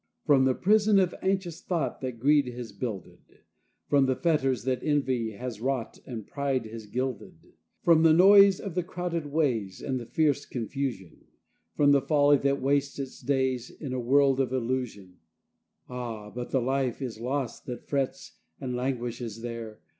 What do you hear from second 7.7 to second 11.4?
From the noise of the crowded ways and the fierce confusion,